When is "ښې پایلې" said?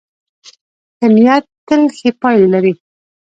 1.97-2.47